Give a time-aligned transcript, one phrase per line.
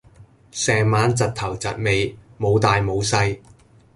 [0.51, 3.39] 成晚窒頭窒尾，冇大冇細